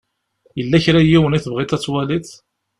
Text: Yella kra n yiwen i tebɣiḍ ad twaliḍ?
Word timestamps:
Yella 0.57 0.83
kra 0.83 0.99
n 1.01 1.07
yiwen 1.09 1.37
i 1.37 1.39
tebɣiḍ 1.41 1.71
ad 1.75 1.81
twaliḍ? 1.83 2.27